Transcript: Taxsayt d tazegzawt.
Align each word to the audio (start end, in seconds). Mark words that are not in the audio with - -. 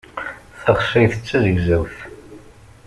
Taxsayt 0.63 1.13
d 1.19 1.21
tazegzawt. 1.27 1.97